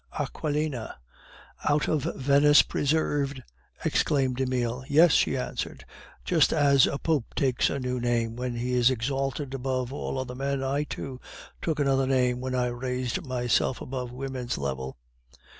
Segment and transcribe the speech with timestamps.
[0.19, 0.95] "Aquilina."
[1.69, 3.43] "Out of Venice Preserved!"
[3.85, 4.83] exclaimed Emile.
[4.89, 5.85] "Yes," she answered.
[6.25, 10.33] "Just as a pope takes a new name when he is exalted above all other
[10.33, 11.21] men, I, too,
[11.61, 14.97] took another name when I raised myself above women's level."